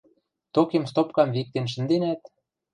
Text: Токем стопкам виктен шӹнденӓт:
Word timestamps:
Токем 0.53 0.83
стопкам 0.89 1.29
виктен 1.35 1.65
шӹнденӓт: 1.73 2.21